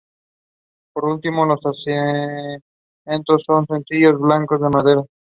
Por 0.93 1.05
último, 1.05 1.45
los 1.45 1.63
asientos, 1.63 3.43
son 3.45 3.67
sencillos 3.67 4.19
bancos 4.19 4.59
de 4.59 4.69
madera. 4.69 5.03